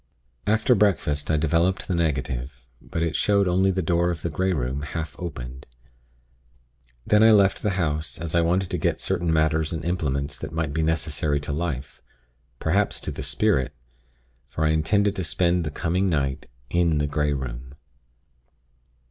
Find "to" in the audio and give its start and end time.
8.71-8.79, 11.41-11.51, 13.01-13.11, 15.17-15.23